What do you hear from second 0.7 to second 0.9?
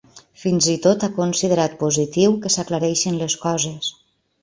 i